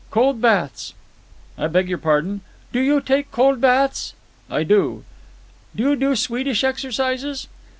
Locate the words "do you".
2.73-3.01, 5.75-5.95